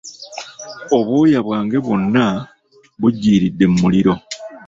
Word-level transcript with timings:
Obwoya 0.97 1.39
bwange 1.45 1.77
bwonna 1.85 2.25
bujjiridde 2.99 3.65
mu 3.71 3.77
muliro. 3.83 4.13